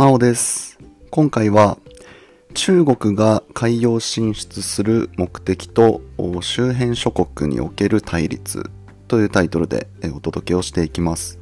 [0.00, 0.78] 真央です。
[1.10, 1.76] 今回は
[2.54, 6.00] 中国が海洋進出する目的と
[6.40, 8.70] 周辺諸国における対立
[9.08, 11.38] というタイトルでお届けをしていきます。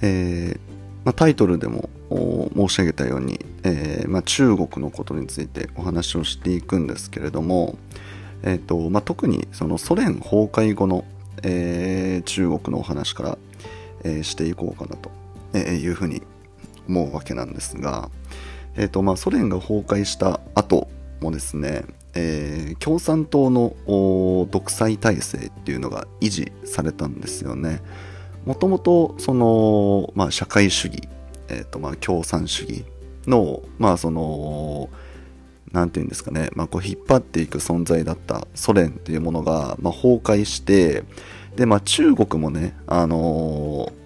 [0.00, 0.60] えー
[1.04, 1.90] ま、タイトルでも
[2.56, 7.78] 申し上げたように、えーま、中国のことについてお話をしていくんですけれども、
[8.42, 11.04] えーとま、特にそのソ連崩壊後の、
[11.44, 13.38] えー中国のお話から、
[14.02, 15.21] えしていこうかなと
[15.54, 16.22] えいうふうに
[16.88, 18.10] 思うわけなんですが、
[18.76, 20.88] えーとまあ、ソ連が崩壊した後
[21.20, 21.84] もですね、
[22.14, 23.74] えー共産党の
[24.50, 27.80] 独裁体制っていうのが維持されたんですよね。
[28.44, 31.08] もともとその、まあ、社会主義、
[31.48, 32.84] えーとまあ、共産主義
[33.26, 34.90] の、まあ、その
[35.70, 41.04] なんていうんですかね、まあ、こう引っ張っていく存在だったソ連っていうものが、まあ、崩壊して
[41.54, 44.01] で、まあ、中国もね、あのー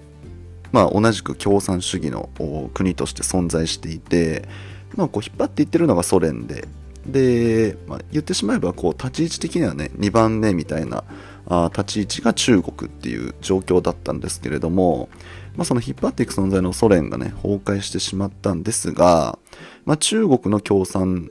[0.77, 2.29] まあ、同じく共産主義の
[2.75, 4.47] 国として存在していて、
[4.95, 6.69] まあ、こう引っ張っていってるのがソ連で
[7.07, 11.03] で、まあ、言ってしまえばこう立ち位置的にはね2番目みたいな
[11.47, 15.09] あ立ち位置が中国っていう状況だったんですけれども、
[15.57, 19.39] まあ、その引っ張っていく存在のソ連がね崩壊してしまったんですが、
[19.87, 21.31] まあ、中国の共産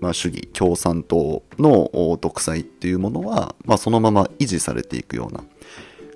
[0.00, 5.42] まあ、主義共産党の独裁っていうものは、まあ、そのまま維持されていくような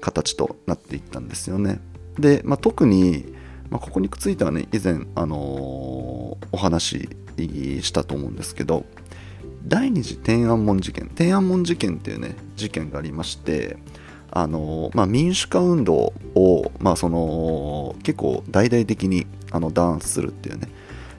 [0.01, 1.81] 形となっていったんですよね。
[2.19, 3.27] で、まあ、特に、
[3.70, 6.20] まあ、ここにくっついてはね以前、あのー
[6.52, 7.08] お話
[7.39, 8.84] ししたと思うんですけど
[9.64, 13.77] 第二次天安門事件天安門事件っていうね事件がありまして
[14.33, 20.69] あのーまあ、民主化運動を、まあ、その結構大々的にあの弾圧するっていうね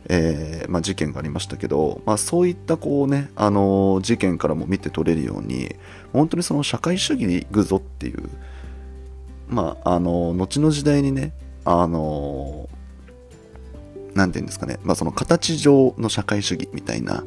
[0.09, 5.75] えーまあ、事件がありましたけど、まあ、そういったこう、ねあの事件からも見て取れるように
[6.11, 8.29] 本当にその社会主義でいくぞっていう、
[9.51, 12.81] まああの後の時代にね、あのー
[14.13, 17.23] なんていうんですかね、まあ、その形上の社会主義みたいな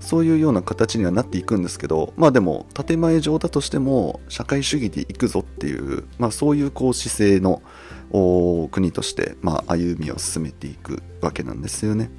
[0.00, 7.62] そういうような形にはなっていくんですけどまあでも建前上だとしても社会主義でいくぞっていう、まあ、そういうこう姿勢の
[8.70, 12.10] 国として、まあ、歩みを進めていくわけなんですよね。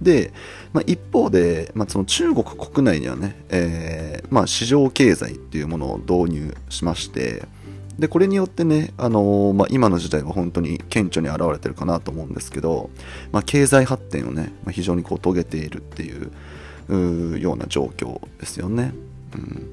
[0.00, 0.32] で、
[0.72, 7.46] まあ、一方で、まあ、その中国国内にはね、えーまあ、市場経済っていうものを導入しまして
[7.98, 12.90] でこれによってね、あのーまあ、今の時代は本当に顕著に現れてるかなと思うんですけど、
[13.32, 16.32] まあ、経済発展をね、まあ、非常にこう遂げているっていう
[16.88, 18.92] うような状況ですよね。
[19.34, 19.68] うん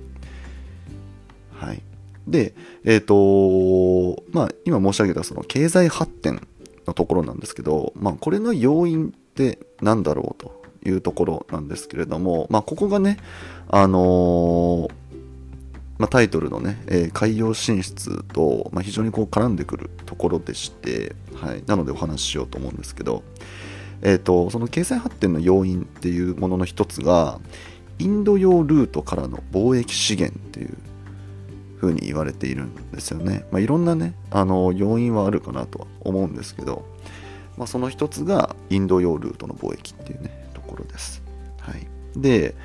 [1.54, 1.82] はい、
[2.28, 2.54] で、
[2.86, 6.48] えっ、とまあ、今申し上げたその経済発展
[6.88, 13.18] のところなんですけど、まあ、これの要因って何だろうというところなんですけれども、まあ、ここがね、
[13.70, 14.90] あのー
[16.00, 23.24] まあ、タイトルのね、えー海洋進出と、まあ、非常にこう絡んでくるところでして、はい、なのでお話ししようと思うんですけど、
[24.02, 27.40] えー、とその経済発展の要因っていうものの一つが
[28.00, 30.78] インド洋ルートからの貿易資源っていう
[31.78, 36.86] ふうに言われているんですよね、まあ、いろんなねあの要因はあるかなとは思うんですけど、
[37.58, 41.22] まあ、その一つがインド洋ルートの貿易っていうねところです、
[41.60, 42.56] はい、で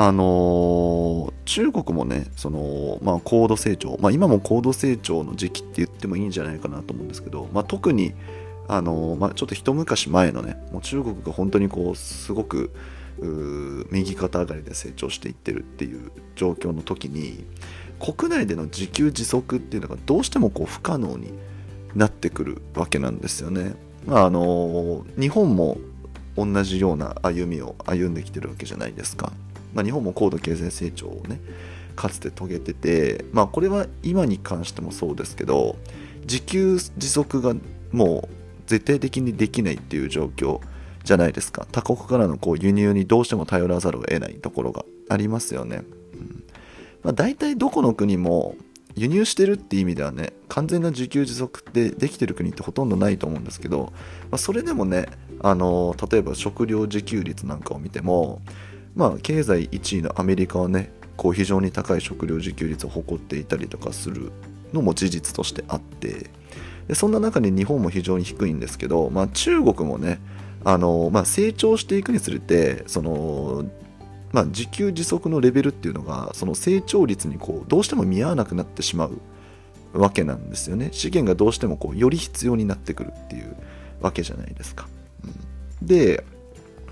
[0.00, 8.14] あの中国もねその、まあ、高度成長、まあ、今も高度成長の時期って言ってもいいんじゃないかなと思うんですけど、まあ、特に
[8.68, 12.70] あのまあ、ちょっと一昔前のねもう中国が本当にこうすごく
[13.90, 17.46] 右肩上がりで成長していってるっていう状況の時に
[17.98, 21.32] 国内での自給自足っていうのがどうしてもこう不可能に
[21.94, 23.74] なってくるわけなんですよね。
[24.06, 25.78] まあ、あの日本も
[26.36, 29.32] 同じような歩みを歩んできてるわけじゃないですか。
[29.78, 31.40] まあ、日本も高度経済成長をね
[31.94, 35.76] かつて遂げてて、まあ、これは今に関してもそうですけど
[36.22, 37.54] 自給自足が
[37.92, 38.28] もう
[38.66, 40.60] 絶対的にできないっていう状況
[41.04, 41.66] じゃないですか。
[41.70, 46.44] 他国からのこう輸入にどうしても頼らざるを得ないところがありますよね、うん。
[47.04, 48.56] まあ、大体どこの国も
[48.96, 53.92] 輸入してるって意味ではね完全な自給自足ってできてる国ってほとんどないと思うんですけど、
[54.30, 55.06] まあ、それでもね
[55.40, 58.42] あの例えば食料自給率なんかを見ても
[58.98, 64.32] まあ経済1位のアメリカはねこう非常に高い食料自給率を誇っていたりとかする
[64.72, 66.30] のも事実としてあって
[66.88, 70.18] でそんな中に日本も非常に低いんですけど、まあ、中国もね
[70.64, 73.64] あの、まあ、成長していくにつれてその、
[74.32, 79.20] まあ、自給自足のレベルっていうのがその成長率にこうどうしても見合わなくなってしまう
[79.92, 83.56] わけなんですよね資源がどうしてもこうより必要になってくるっていう
[84.00, 84.88] わけじゃないですか。
[85.24, 86.24] うんで、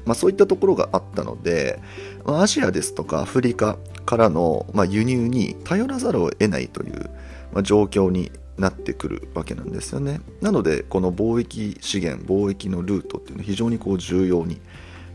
[0.07, 1.81] まあ、そういったところがあったので、
[2.25, 3.77] まあアジアですとかアフリカ
[4.07, 7.11] からの、まあ、輸入に頼らざるを得ないという、
[7.53, 10.21] まあ、状況になってくるわけなんですよね。
[10.41, 14.61] なのでこの貿易資源貿易のルートっていうのは非常にこう重要に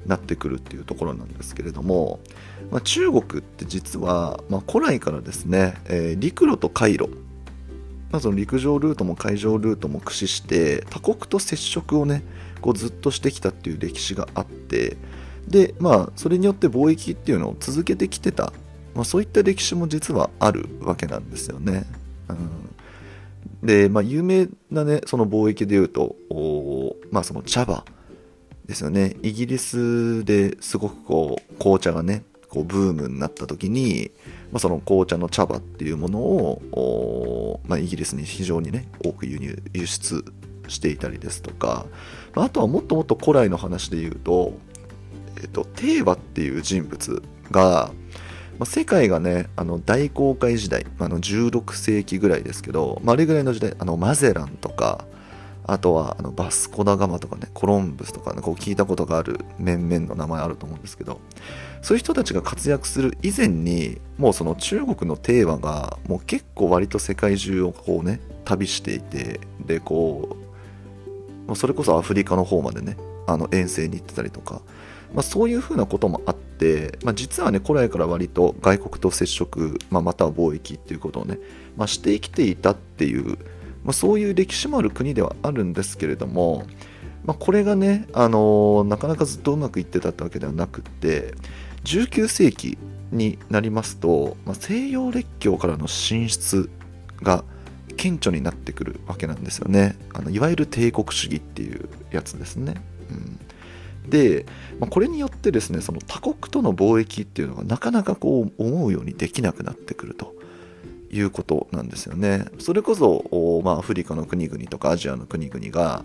[0.06, 2.20] なってくるっていうところなんですけれども、
[2.70, 7.10] まあ、中国って実は、まあ、古来からですね、えー、陸路と海路。
[8.12, 12.24] まあ、その陸上ルートも海上ルートも駆使して他国と接触をね
[12.62, 14.98] こうずっとしてきたっていう歴史があって
[15.48, 18.54] でまあそれによって貿易っていうのを続けてきてた、
[18.94, 21.84] まあ、そういった歴史も実はあるわけなんですよね。
[22.30, 22.34] う
[23.66, 26.16] ん、で、まあ、有名なねその貿易でいうと
[27.12, 27.84] まあその茶葉
[28.66, 29.18] ですよね。
[29.22, 34.12] イギリスですごくこう紅茶がねこうブームになった時に、
[34.52, 40.24] まあ、その紅茶の茶葉っていうものを、まあ、イギリスに非常にね多く輸入輸出
[40.68, 41.86] していたりですとか
[42.36, 44.54] あとはもっともっと古来の話で言うと、
[45.42, 47.22] えっと、テーバっていう人物
[47.52, 47.92] が、
[48.58, 55.06] まあ、世界がねあの大航海時代あの16世紀ぐらいですけど、まあ、あれぐらいの時代あのマゼランとか
[55.64, 61.22] あとはあのバスコダガマとかねコロンブスとかねこう聞いたことがある面々の名前あると思うんですけど
[61.82, 70.41] そういう人たちが活躍する以前にもうその中国のテーマがもう結構割と世界中をこうね旅していてでこう
[71.56, 74.62] それこそアフリカの方までねあの遠征に行ってたりとか、
[75.14, 81.38] まあ、そういうふうなこともあって、まあ、実はね古来から割と外国と接触、まあ、または貿易っていうことをね、
[81.78, 83.38] まあ、して生きていたっていう
[83.84, 86.66] まあ、そういう歴史もある国ではあるんですけれども、
[87.26, 91.34] まあ、これがね、あのー、なかなかずっとうまくいってたってわけではなくって
[91.84, 92.78] 19世紀
[93.12, 96.70] になりますと、まあ、西洋列強からの進出
[97.22, 97.44] が
[98.02, 99.96] 顕著になってくるわけなんですよね。
[100.16, 102.82] あのいわゆる帝国主義っていうやつですね、
[104.04, 104.48] うん、で、
[104.80, 110.34] まあ、これによってですねその他国との貿易っていうのがなかなかこう思うようにできなくなってくると
[111.12, 112.46] いうことなんですよね。
[112.58, 116.04] それこそ、まあ、アフリカの国々とかアジアの国々が、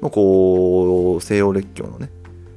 [0.00, 2.10] まあ、こう西洋列強のね、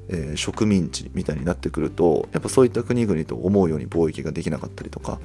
[0.09, 5.19] えー、植民地みたいになってくるとやっぱそういった国々と思うように貿易ができなかったりとか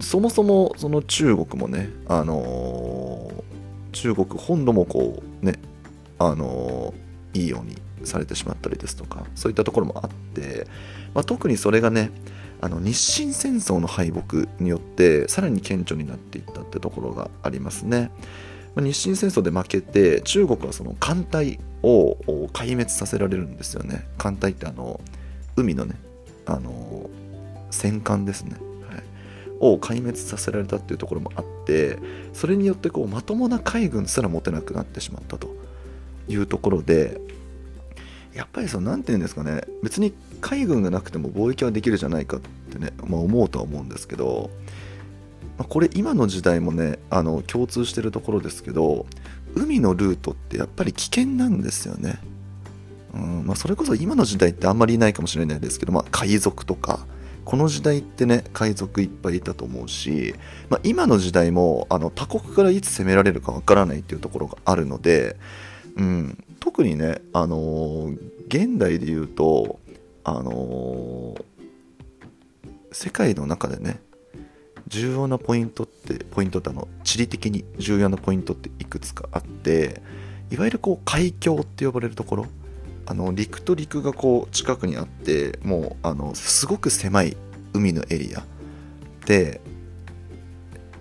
[0.00, 5.54] そもそもその中国もね、あのー、中国本土もこうね、
[6.18, 10.66] あのー、いいようにされてしまったりですとかそういったところもあって、
[11.14, 12.10] まあ、特にそれがね
[12.60, 18.10] あの日清戦争の敗北によってさらに顕著になっていったってところがありますね。
[18.74, 22.14] ま日清戦争で負けて中国はその艦隊を
[22.52, 24.06] 壊滅させられるんですよね。
[24.16, 25.00] 艦隊ってあの
[25.56, 25.96] 海のね
[26.46, 27.10] あの
[27.70, 28.56] 戦艦ですね、
[29.62, 31.98] を壊滅させられたっていうところもあって
[32.32, 35.54] それによってこうまともな海軍すら持てなくなってしまったと
[36.28, 37.20] いうところで
[38.34, 44.50] やっぱりその何て言うんですかね別に海軍がなくても貿易はできるじゃないかってね、まあ、思うとは思うんですけど、
[45.58, 49.06] まあ、これ今の時代もねあの共通してるところですけど
[49.54, 52.18] 海のルートってやっぱり危険なんですよね、
[53.14, 57.06] うんまあ、それこそ今の時代ってあんまりいないかもしれないですけど、まあ、海賊とか
[57.44, 60.34] この時代ってね海賊いっぱいいたと思うし、
[60.68, 65.36] まあ、今の時代もあの他国からいつ攻められるかわからないっていうところがあるので、
[65.96, 69.80] うん、特にね、あのー、現代で言うと、
[70.24, 71.44] あのー、
[72.92, 74.00] 世界の中でね、
[74.86, 80.02] 重要なポイントって、ポイントってあの、地理的に重要なポイントっていくつかあって、
[80.50, 82.46] いわゆるこう海峡って呼ばれるところ、
[83.06, 87.36] あの陸と陸がこう近くにあって、もうあのすごく狭い
[87.72, 88.44] 海のエリア。
[89.26, 89.60] で、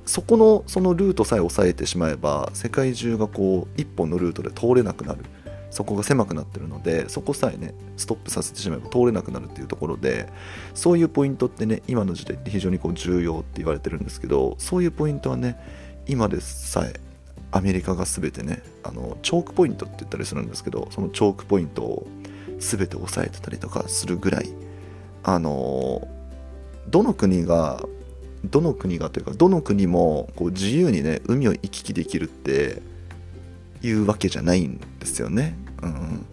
[0.06, 5.24] そこのそのルートさえ抑えてしまえば世界中がこう一本のルートで通れなくなる。
[5.72, 10.28] そこが狭くなってるのでそこさえねストップさせてしまえば通れなくなるっていうところで
[10.74, 15.58] そういうポイントってね今の時代って非常にこう重要って言われてるんですけどそういうポイントはね
[16.08, 17.00] 今でさえ
[17.52, 22.08] アメリカが全てねあのチョークポイントって言ったりするんですけどそのチョークポイントを
[22.60, 24.54] 全て押さえてたりとかするぐらい
[25.24, 26.08] あの
[26.88, 27.84] どの国が
[28.46, 32.82] どの国がというかどの国もこう自由にね海を行き来できるって
[33.84, 35.56] いうわけじゃないんですよね。
[35.82, 36.26] うん、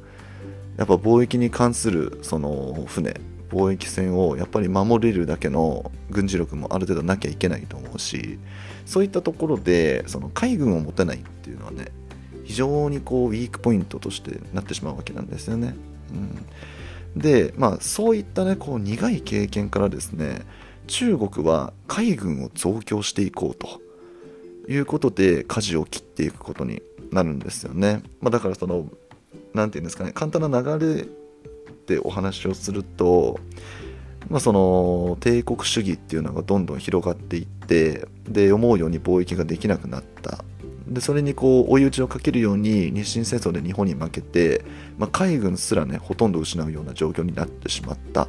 [0.76, 8.38] やっぱ貿易に関するその船貿易船をやっぱり守れるだけの軍事力もある程度なきゃいけないと思うし
[8.86, 11.86] そういったところでその海軍を持てないっていうのはね
[12.44, 15.74] 非常にこうウィークポイントとしてなってしまうわけなんですよね。
[17.14, 20.40] うん、でまあそういったねこう苦い経験からですね
[20.86, 23.82] 中国は海軍を増強していこうと
[24.72, 26.80] いうことで舵を切っていくことに
[27.12, 28.02] なるんですよね。
[28.22, 28.86] まあ、だからその
[29.52, 31.06] 何て言うんですかね簡単な流れ
[31.88, 33.40] でお話をすると、
[34.28, 40.44] まあ、その帝国主義っていうのがどんどん広がっていってで思うように貿易ができなくなった
[40.86, 44.64] でそれにこう追い打ちをかけるように日清戦争で日本に負けて、
[44.98, 48.28] まあ、海軍すらねほとんど失うような状況になってしまったっ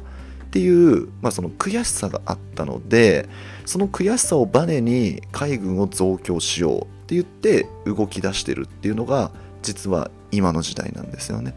[0.52, 3.28] ていう、まあ、その悔しさがあったので
[3.66, 9.30] その悔しさをバネに海軍を増強しようって言って動き出してるっていうのが
[9.62, 11.54] 実は今の時代なんですよね。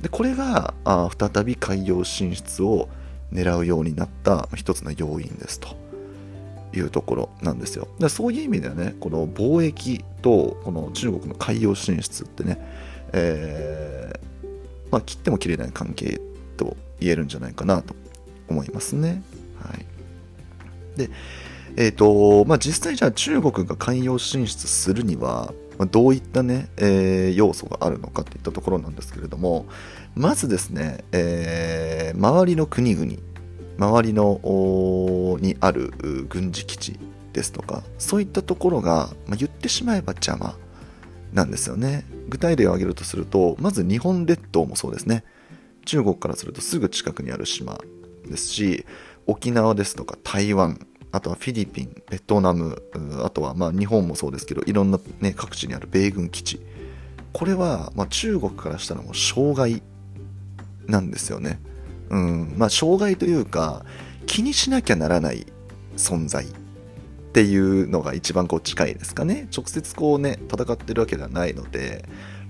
[0.00, 2.88] でこれがあ再び海洋進出を
[3.32, 5.76] 狙うようになった一つの要因ですと
[6.74, 7.88] いうところなんですよ。
[7.98, 12.58] でそういう意味ではねこの貿易とこの中国の海洋進出ってね、
[13.12, 16.20] えー、まあ、切っても切れない関係
[16.56, 17.94] と言えるんじゃないかなと
[18.48, 19.22] 思いますね。
[19.60, 21.10] はい、で、
[21.76, 25.52] えーとまあ、実際じゃあ中国が海洋進出するには、
[25.84, 29.66] どういったね、えー、要素があるのかといったところなんですけれども
[30.14, 33.12] まずですね、えー、周りの国々
[33.78, 35.92] 周りのにある
[36.28, 36.98] 軍事基地
[37.34, 40.56] ですとかそういったところが、まあ、言ってしまえば邪魔
[41.34, 42.06] なんですよね。
[42.28, 45.24] 具体例を挙げるとするとまず日本列島もそうですね。
[45.84, 47.78] 中国からするとすぐ近くにある島
[48.26, 48.86] ですし
[49.26, 52.82] 沖縄ですとか台湾あとはフィリピンベトナム
[53.24, 56.60] あとはまあ日本もそうですけどいろんな、ね、各地にある米軍基地
[57.32, 59.82] これはま中国からしたらもう障害
[60.86, 61.60] なんですよね、
[62.10, 63.84] うんまあ、障害というか
[64.26, 65.46] 気にしなきゃならない
[65.96, 66.48] 存在っ
[67.32, 72.04] ていうのが一番こう近いですかね直接こうね戦ってるわけではないので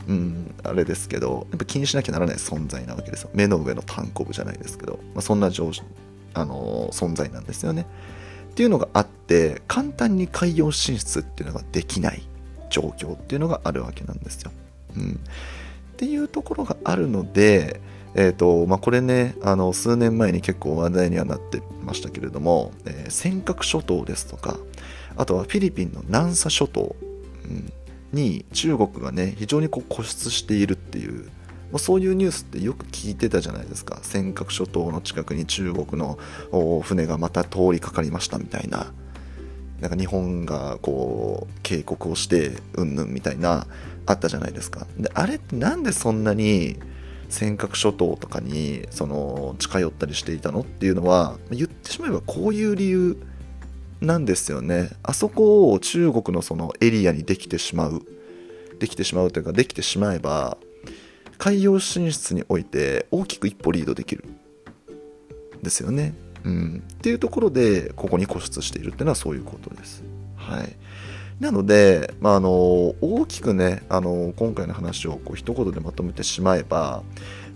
[0.08, 3.30] うん、あれですけど、やっぱ気にしなきゃならない存在なわけですよ。
[3.34, 5.50] 目の上の単行部じゃないですけど、まあ、そんなあ
[6.44, 7.86] の存在なんですよね。
[8.56, 12.22] っていうのがあって、簡単に海洋進出っていうのができない
[12.70, 14.50] 状況っていうのがあるわけなんですよ。
[14.96, 17.82] うん、っていうところがあるので、
[18.14, 24.56] えーとまあ、これねあの数年前に結構話題にはなってましたけれども、えー、尖閣諸島ですとか
[25.18, 26.96] あとはフィリピンの南沙諸島、
[27.44, 27.70] うん、
[28.14, 31.30] に中国がね非常にこう固執しているっていう、
[31.72, 33.98] ま、そういうニュースってよく聞いてたじゃないですか。
[34.02, 36.18] 尖閣諸島の近くに中国の
[36.82, 38.92] 船がまた通りかかりましたみたいな。
[39.80, 43.66] なんか日本がこう警告をしてうんぬんみたいな
[44.06, 44.86] あったじゃないですか。
[44.96, 46.78] であれってなんでそんなに
[47.28, 53.18] 尖閣諸島とかにその近寄ったりしていたのっていうのは言ってしまえばこういう理由
[54.00, 54.90] なんですよね。
[55.02, 58.02] あそこを中国のそのエリアにできてしまう。
[58.78, 60.58] できてしまうというかできてしまえば
[61.38, 64.24] 海洋進出において大きく一歩リードできる
[65.62, 66.14] ですよね、
[66.44, 70.04] うん、っていうところでここに固執しているっていうのはそういうことです。
[70.36, 70.76] はい。
[71.40, 72.50] なので、まあ、あの
[73.00, 77.02] 大きくねあの今回の話をこう一言でまとめてしまえば、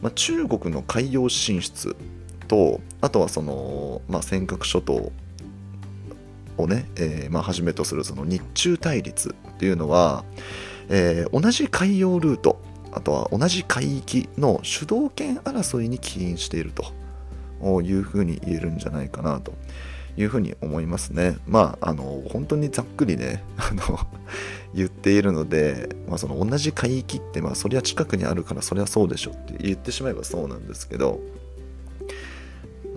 [0.02, 1.96] まあ、中国の海洋進出
[2.46, 5.12] とあとはその、まあ、尖閣諸島
[6.58, 10.24] をね、えー、まあ、はじめとするその日中対立っていうのは、
[10.90, 12.60] えー、同じ海洋ルート
[12.92, 19.52] あとは同じ海域の主導権争いに起因しているというふうに言えるんじゃないかなと
[20.16, 21.38] いうふうに思いますね。
[21.46, 23.98] まあ、あの本当にざっくりね あの
[24.74, 31.20] 言っているので、まあ、その同じ海域って、まあ、そりゃ近くにあるからそりゃそうでしょって言ってしまえばそうなんですけど、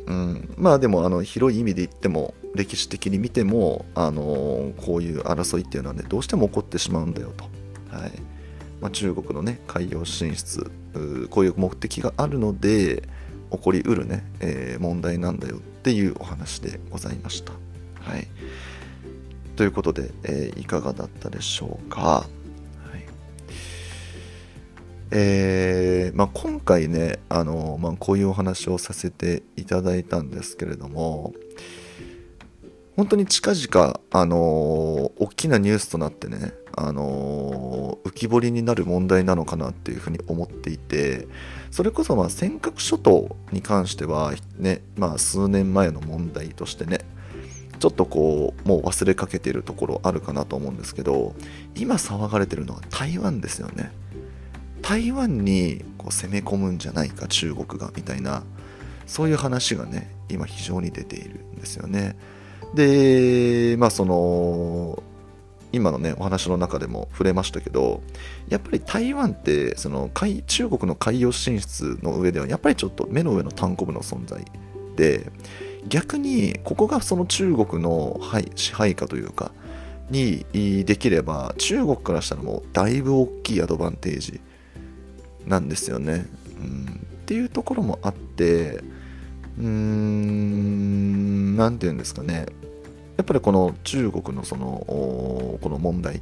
[0.07, 7.45] うん、まあでもあの広い意味で言っても歴史的に見ても、あのこういう争いっていうのはねどうしても起こってしまうんだよと、
[7.95, 8.11] はい。
[8.83, 10.69] まあ、中国のね海洋進出
[11.29, 13.03] こういう目的があるので
[13.49, 17.53] 起こりうるね、えー、問題なんだよっていうお話でございました。
[18.01, 18.27] はい、
[19.55, 22.27] ということで、えー、いかがだったでしょうか。
[25.15, 31.33] えーまあ、今回ねあの、まあ、こういうお話をさせていただいたんですけれども
[32.95, 34.37] 本当に近々、あの
[35.17, 41.27] 大きなニュースとなってね、あの浮き彫りになる問題なのかなっていうふうに思っていて
[41.71, 47.01] それこそまあ尖閣諸島に関してはね、まあ、数年前の問題としてね
[47.79, 51.35] ちょっとこうもう忘れかけているところあるかなと思うんですけど
[51.75, 53.91] 今騒がれてるのは台湾ですよね。
[54.81, 58.43] 台湾にこう攻め込むんじゃないか中国がみたいな
[59.05, 62.15] そういう話がね今非常に出ているんですよね。
[62.75, 65.03] でまあその
[65.73, 68.01] 今のねお話の中でも触れましたけど
[68.47, 74.45] やっぱり台湾ってその海中国の海洋進出の上ではやっぱりちょっと目の上の単行部の存在
[74.95, 75.31] で
[75.87, 79.51] 逆にここがその中国の、はい、支配下というか
[80.09, 80.45] に
[80.85, 84.39] できれば中国からしたらもうだいぶ大きいアドバンテージ
[85.45, 86.25] なんですよね。
[86.61, 86.85] うん、
[87.23, 88.81] っていうところもあって
[89.57, 92.45] うーん何て言うんですかね
[93.17, 96.21] やっぱりこの中国のそのこの問題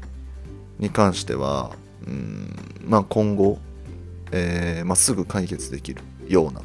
[0.79, 1.71] に関しては、
[2.05, 2.53] うん
[2.85, 3.59] まあ、今後、
[4.31, 6.61] えーまあ、すぐ解決できるような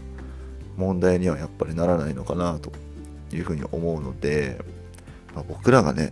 [0.76, 2.72] 問題にはやっぱりならないのかなと
[3.32, 4.58] いうふうに思うので、
[5.34, 6.10] まあ、僕らがね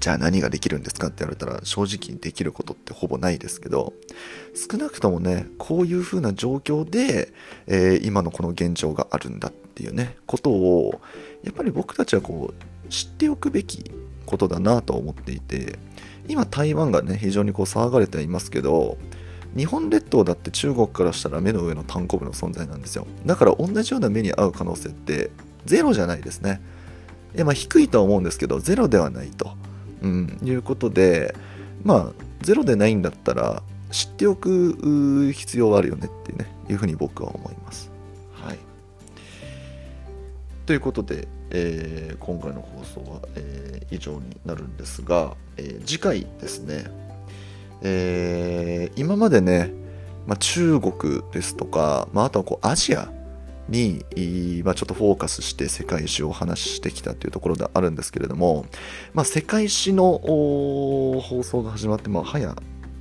[0.00, 3.94] じゃあ何ができるんですかって言われたら正直できることってほぼないですけど
[4.54, 7.32] 少なくともねこういう風な状況で、
[7.66, 11.00] えー、今のこの現状があるんだっていうねことを
[11.42, 13.90] やっぱり僕たちはこう知っておくべき
[14.26, 15.78] ことだなと思っていて
[16.28, 18.96] 今台湾がね非常にこう騒がれていますけど
[19.56, 23.06] 日本列島だって中国からしたら目の上の単行部の存在なんですよ。
[23.24, 25.30] だから同じような目に遭う可能性って
[25.64, 26.60] ゼロじゃないですね。
[27.36, 29.52] いやまあ低いとは思うんですけどゼロではないと。
[30.04, 31.34] うん、いうことで、
[31.82, 37.90] まあ、ゼロでないんだったら、知っておく必要はあるよねっていうね、いうふうに僕は思います。
[40.66, 46.86] ということで、えー、今回の放送は、えー、以上になるんですが、えー、次回ですね、
[47.82, 49.72] え、今までね、
[50.26, 53.12] まあ、中国ですとか、まあ、あとはこうアジア
[53.68, 54.04] に、
[54.64, 58.66] まあ、ちょっとフォーカスして世界史をお話ししてきたというところであるんですけれども、
[59.12, 62.54] まあ、世界史の放送が始まって、まあ、早も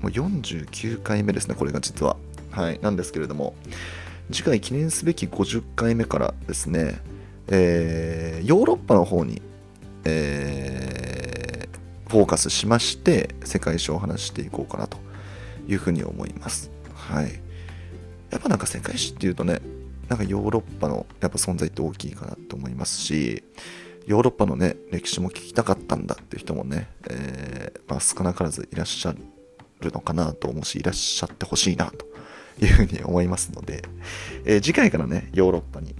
[0.03, 2.17] う49回目ですねこれが実は。
[2.51, 3.55] はいなんですけれども
[4.31, 6.99] 次回記念すべき50回目からですね、
[7.47, 9.41] えー、ヨーロッパの方に、
[10.05, 14.97] えー、フォーカスしまして世界史を話していこうかなと
[15.67, 16.71] いうふうに思います。
[16.93, 17.41] はい。
[18.29, 19.61] やっぱなんか世界史っていうとね
[20.09, 23.43] なんかヨーロッパのやっぱ存在って大きいかなと思いますし、
[24.05, 32.05] ヨーロッパのね、歴史も聞きたかったんだっていう人もね、えー、まあ、少なからずいらっしゃるのかなと思うし、いらっしゃってほしいなと
[32.61, 33.83] いうふうに思いますので、
[34.45, 35.93] えー、次回からね、ヨーロッパに、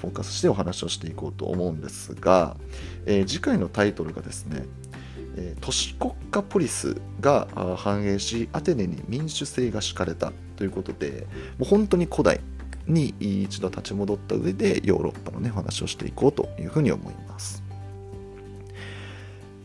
[0.00, 2.56] フォーカスしてお話をしていこうと思うんですが、
[3.06, 4.64] え次回のタイトルがですね、
[5.60, 11.26] 都市国家ポリスが繁栄し、アテネに民主制が敷かれたということで、
[11.58, 12.40] もう本当に古代、
[12.86, 17.65] に一度立ち戻った上でヨーロッパのね、話をしていこうというふうに思います。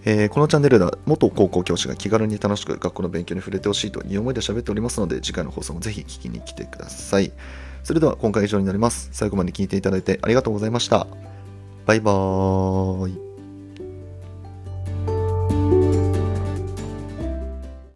[0.04, 7.32] えー、このチャンネルでは元高校教師が気軽に楽しく学校の勉強に触れてほしいという思いで喋っておりますので次回の放送もぜひ聞きに来てください。
[7.84, 9.10] それでは今回以上になります。
[9.12, 11.08] 最後まで聴いていただいてありがとうございました。
[11.86, 13.31] バイバーイ。